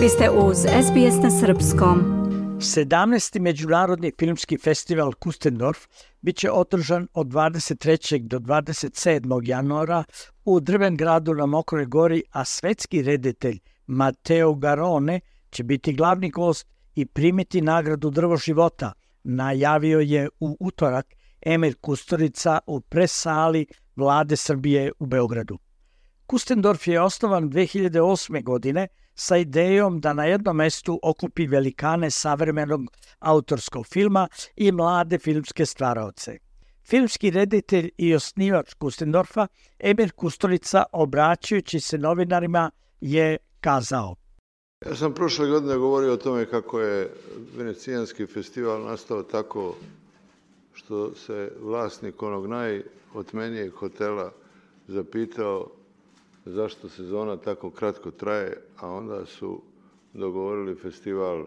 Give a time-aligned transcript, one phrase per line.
[0.00, 2.00] Vi ste uz SBS na Srpskom.
[2.58, 3.40] 17.
[3.40, 5.78] Međunarodni filmski festival Kustendorf
[6.20, 8.28] biće održan od 23.
[8.28, 9.48] do 27.
[9.48, 10.04] januara
[10.44, 15.20] u Drven gradu na Mokroj gori, a svetski reditelj Mateo Garone
[15.50, 18.92] će biti glavni gost i primiti nagradu Drvo života,
[19.24, 21.06] najavio je u utorak
[21.40, 25.58] Emir Kusturica u presali vlade Srbije u Beogradu.
[26.26, 28.42] Kustendorf je osnovan 2008.
[28.44, 28.88] godine
[29.20, 32.86] sa idejom da na jednom mestu okupi velikane savremenog
[33.18, 36.38] autorskog filma i mlade filmske stvaraoce.
[36.84, 39.46] Filmski reditelj i osnivač Kustendorfa,
[39.78, 42.70] Emir Kusturica, obraćajući se novinarima,
[43.00, 44.16] je kazao
[44.86, 47.10] Ja sam prošle godine govorio o tome kako je
[47.56, 49.74] Venecijanski festival nastao tako
[50.72, 54.32] što se vlasnik onog najotmenijeg hotela
[54.88, 55.79] zapitao
[56.50, 59.62] zašto sezona tako kratko traje, a onda su
[60.14, 61.44] dogovorili festival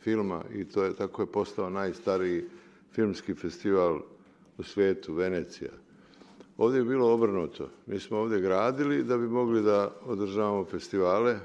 [0.00, 2.44] filma i to je tako je postao najstariji
[2.92, 4.00] filmski festival
[4.58, 5.70] u svijetu, Venecija.
[6.56, 7.68] Ovdje je bilo obrnuto.
[7.86, 11.38] Mi smo ovdje gradili da bi mogli da održavamo festivale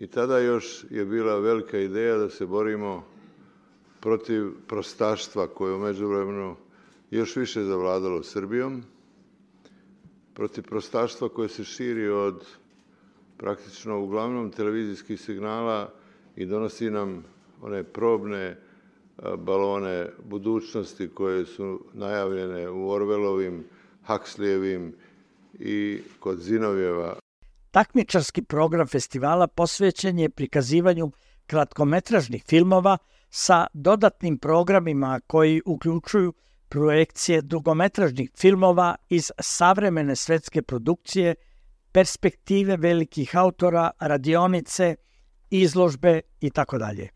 [0.00, 3.04] i tada još je bila velika ideja da se borimo
[4.00, 6.56] protiv prostaštva koje je umeđu vremenu
[7.10, 8.82] još više zavladalo Srbijom,
[10.40, 12.46] protiv prostaštva koje se širi od
[13.36, 15.92] praktično uglavnom televizijskih signala
[16.36, 17.24] i donosi nam
[17.62, 18.56] one probne
[19.38, 23.64] balone budućnosti koje su najavljene u Orvelovim,
[24.02, 24.94] Hakslijevim
[25.58, 27.18] i kod Zinovjeva.
[27.70, 31.10] Takmičarski program festivala posvećen je prikazivanju
[31.46, 32.98] kratkometražnih filmova
[33.30, 36.32] sa dodatnim programima koji uključuju
[36.70, 41.34] projekcije dugometražnih filmova iz savremene svetske produkcije,
[41.92, 44.94] perspektive velikih autora, radionice,
[45.50, 47.08] izložbe i tako dalje.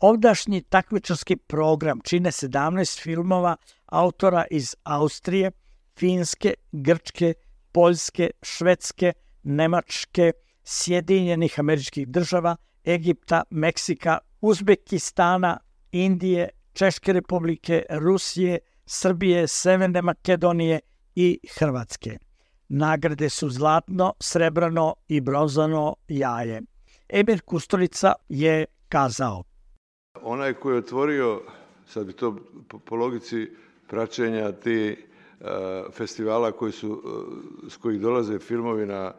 [0.00, 3.56] Ovdašnji takmičarski program čine 17 filmova
[3.86, 5.50] autora iz Austrije,
[5.98, 7.34] Finske, Grčke,
[7.72, 9.12] Poljske, Švedske,
[9.42, 10.32] Nemačke,
[10.64, 15.58] Sjedinjenih američkih država, Egipta, Meksika, Uzbekistana,
[15.92, 20.80] Indije, Češke republike, Rusije, Srbije, Severne Makedonije
[21.14, 22.18] i Hrvatske.
[22.68, 26.62] Nagrade su zlatno, srebrano i bronzano jaje.
[27.08, 29.44] Emir Kusturica je kazao.
[30.22, 31.42] Onaj koji je otvorio,
[31.86, 32.36] sad bi to
[32.68, 33.50] po, po logici
[33.88, 34.96] praćenja ti
[35.40, 35.46] uh,
[35.92, 39.12] festivala koji su, uh, s kojih dolaze filmovi na,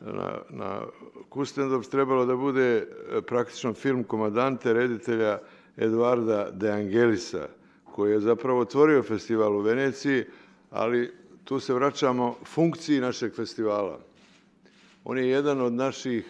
[0.00, 0.80] na, na
[1.28, 2.86] Kustendorf, trebalo da bude
[3.26, 5.38] praktično film komadante, reditelja
[5.76, 7.48] Eduarda De Angelisa,
[7.98, 10.24] koji je zapravo otvorio festival u Veneciji,
[10.70, 11.10] ali
[11.44, 13.98] tu se vraćamo funkciji našeg festivala.
[15.04, 16.24] On je jedan od naših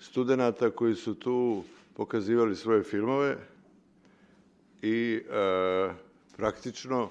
[0.00, 1.62] studenta koji su tu
[1.96, 3.36] pokazivali svoje filmove
[4.82, 5.90] i e,
[6.36, 7.08] praktično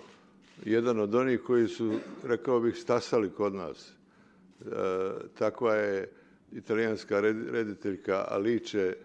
[0.65, 1.93] jedan od onih koji su,
[2.23, 3.89] rekao bih, stasali kod nas.
[3.91, 4.71] E,
[5.37, 6.09] takva je
[6.51, 7.19] italijanska
[7.51, 8.95] rediteljka Alice,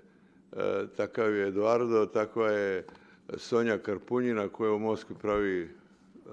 [0.53, 2.85] e, takav je Eduardo, takva je
[3.37, 6.33] Sonja Karpunjina koja u Moskvi pravi uh,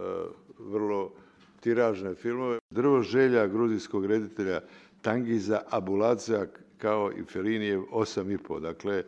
[0.59, 1.11] vrlo
[1.59, 2.59] tiražne filmove.
[2.69, 4.61] Drvo želja gruzijskog reditelja
[5.01, 6.45] Tangiza Abuladzea
[6.77, 8.59] kao i Felinijev 8,5.
[8.59, 9.03] Dakle,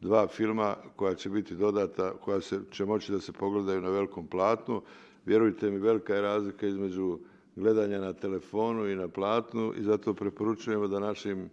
[0.00, 4.26] dva filma koja će biti dodata, koja se, će moći da se pogledaju na velikom
[4.26, 4.82] platnu.
[5.26, 7.18] Vjerujte mi, velika je razlika između
[7.56, 11.50] gledanja na telefonu i na platnu i zato preporučujemo da našim,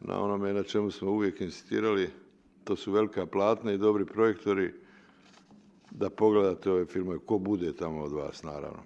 [0.00, 2.10] na onome na čemu smo uvijek insistirali,
[2.64, 4.72] to su velika platna i dobri projektori,
[5.90, 8.82] da pogledate ove filmove, ko bude tamo od vas, naravno.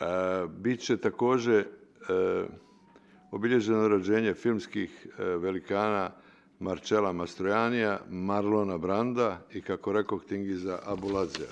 [0.00, 0.04] E,
[0.48, 1.64] Biće takođe e,
[3.30, 6.10] obilježeno rođenje filmskih e, velikana
[6.58, 11.48] Marčela Mastrojanija, Marlona Branda i, kako rekao, Tingiza Abuladzea.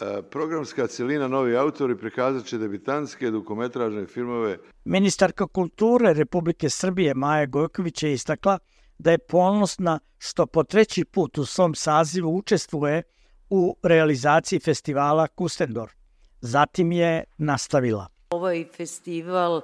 [0.00, 4.58] E, programska celina Novi autori prikazat će debitanske dokumentražne filmove.
[4.84, 8.58] Ministarka kulture Republike Srbije Maja Gojković je istakla
[8.98, 13.02] da je ponosna što po treći put u svom sazivu učestvuje
[13.50, 15.92] u realizaciji festivala Kustendorf.
[16.40, 18.08] Zatim je nastavila.
[18.30, 19.62] Ovaj festival uh,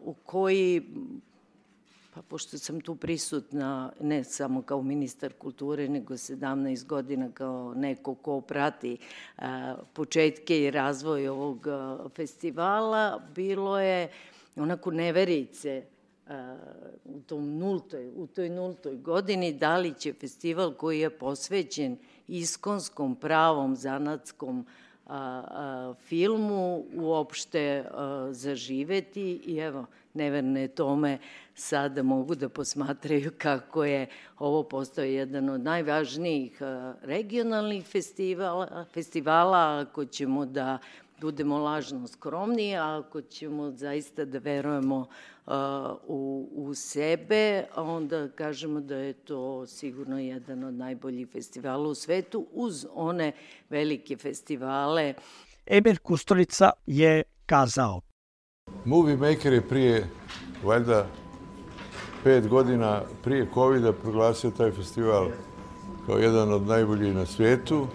[0.00, 0.82] u koji
[2.14, 8.14] pa pošto sam tu prisutna ne samo kao ministar kulture, nego 17 godina kao neko
[8.14, 8.96] ko prati
[9.38, 9.44] uh,
[9.92, 14.08] početke i razvoj ovog uh, festivala, bilo je
[14.56, 15.82] onako neverice
[17.04, 21.96] u, tom nultoj, u toj nultoj godini, da li će festival koji je posvećen
[22.28, 24.66] iskonskom pravom zanatskom
[25.06, 29.40] a, filmu uopšte a, zaživeti?
[29.46, 31.18] I evo, neverne tome
[31.54, 34.06] sada mogu da posmatraju kako je
[34.38, 36.58] ovo postao jedan od najvažnijih
[37.02, 40.78] regionalnih festivala, festivala ako ćemo da
[41.20, 45.06] budemo lažno skromni, a ako ćemo zaista da verujemo
[46.06, 52.46] u, u sebe, onda kažemo da je to sigurno jedan od najboljih festivala u svetu,
[52.52, 53.32] uz one
[53.70, 55.14] velike festivale.
[55.66, 58.00] Emir Kusturica je kazao.
[58.84, 60.06] Movie Maker je prije,
[60.64, 61.06] valjda,
[62.24, 65.28] pet godina prije covid proglasio taj festival
[66.06, 67.86] kao jedan od najboljih na svijetu.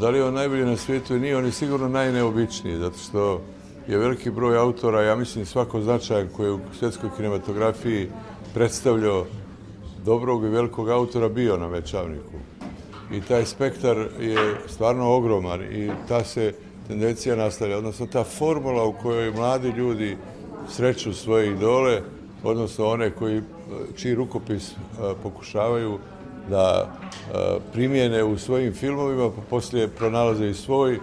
[0.00, 1.18] Da li je on najbolji na svijetu?
[1.18, 3.40] Nije, on je sigurno najneobičniji, zato što
[3.88, 8.08] je veliki broj autora, ja mislim svako značajan koji je u svjetskoj kinematografiji
[8.54, 9.26] predstavljao
[10.04, 12.36] dobrog i velikog autora bio na Mečavniku.
[13.12, 16.54] I taj spektar je stvarno ogroman i ta se
[16.88, 20.16] tendencija nastavlja, odnosno ta formula u kojoj mladi ljudi
[20.68, 22.02] sreću svoje idole,
[22.42, 23.42] odnosno one koji,
[23.96, 24.72] čiji rukopis
[25.22, 25.98] pokušavaju
[26.48, 26.92] da
[27.72, 31.00] primjene u svojim filmovima, pa poslije pronalaze i svoj,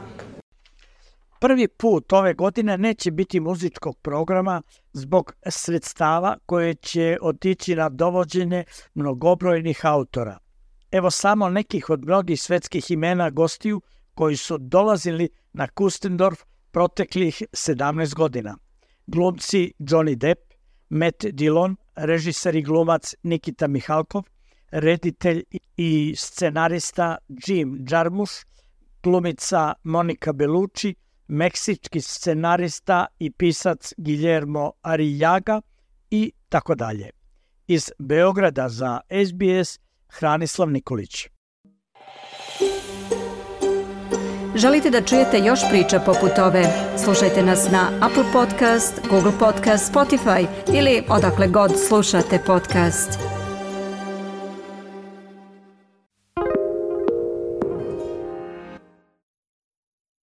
[1.39, 4.61] Prvi put ove godine neće biti muzičkog programa
[4.93, 8.63] zbog sredstava koje će otići na dovođenje
[8.93, 10.37] mnogobrojnih autora.
[10.91, 13.81] Evo samo nekih od mnogih svetskih imena gostiju
[14.13, 16.39] koji su dolazili na Kustendorf
[16.71, 18.57] proteklih 17 godina.
[19.07, 20.53] Glumci Johnny Depp,
[20.89, 24.23] Matt Dillon, režiser i glumac Nikita Mihalkov,
[24.71, 25.43] reditelj
[25.77, 27.17] i scenarista
[27.47, 28.45] Jim Jarmusch,
[29.03, 30.95] glumica Monika Bellucci,
[31.27, 35.61] meksički scenarista i pisac Guillermo Arijaga
[36.11, 37.09] i tako dalje.
[37.67, 39.79] Iz Beograda za SBS
[40.09, 41.27] Hranislav Nikolić.
[44.55, 46.63] Želite da čujete još priča poput ove?
[47.03, 53.36] Slušajte nas na Apple Podcast, Google Podcast, Spotify ili odakle god slušate podcast.